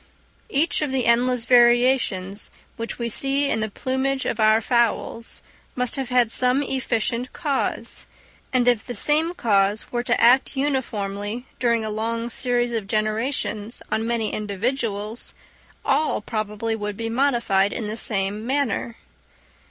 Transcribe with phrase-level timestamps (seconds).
[0.49, 5.43] Each of the endless variations which we see in the plumage of our fowls
[5.75, 8.07] must have had some efficient cause;
[8.51, 13.83] and if the same cause were to act uniformly during a long series of generations
[13.91, 15.35] on many individuals,
[15.85, 18.97] all probably would be modified in the same manner.